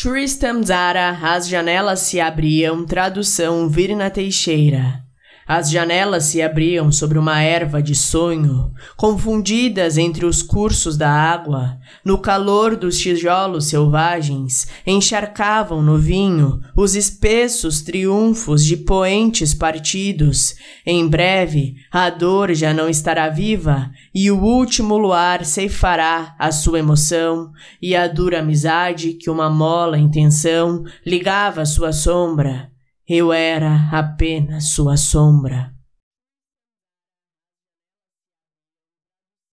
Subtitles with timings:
[0.00, 5.07] Tristam Zara, as janelas se abriam, tradução Virna Teixeira.
[5.48, 11.78] As janelas se abriam sobre uma erva de sonho, confundidas entre os cursos da água,
[12.04, 20.54] no calor dos tijolos selvagens, encharcavam no vinho os espessos triunfos de poentes partidos.
[20.84, 26.78] Em breve, a dor já não estará viva, e o último luar ceifará a sua
[26.78, 32.70] emoção, e a dura amizade que uma mola intenção ligava sua sombra
[33.08, 35.77] eu era apenas sua sombra.